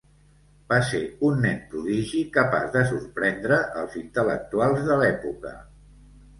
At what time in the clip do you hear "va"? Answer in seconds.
0.71-0.77